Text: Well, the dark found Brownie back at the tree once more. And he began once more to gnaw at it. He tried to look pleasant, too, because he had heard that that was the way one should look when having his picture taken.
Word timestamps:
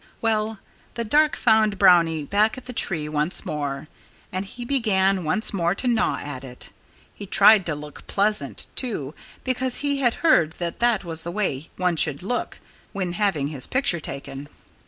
Well, 0.19 0.57
the 0.95 1.03
dark 1.03 1.35
found 1.35 1.77
Brownie 1.77 2.23
back 2.23 2.57
at 2.57 2.65
the 2.65 2.73
tree 2.73 3.07
once 3.07 3.45
more. 3.45 3.87
And 4.31 4.45
he 4.45 4.65
began 4.65 5.23
once 5.23 5.53
more 5.53 5.75
to 5.75 5.87
gnaw 5.87 6.17
at 6.17 6.43
it. 6.43 6.71
He 7.13 7.27
tried 7.27 7.67
to 7.67 7.75
look 7.75 8.07
pleasant, 8.07 8.65
too, 8.75 9.13
because 9.43 9.77
he 9.85 9.97
had 9.99 10.15
heard 10.25 10.53
that 10.53 10.79
that 10.79 11.03
was 11.03 11.21
the 11.21 11.29
way 11.29 11.69
one 11.77 11.97
should 11.97 12.23
look 12.23 12.59
when 12.93 13.13
having 13.13 13.49
his 13.49 13.67
picture 13.67 13.99
taken. 13.99 14.49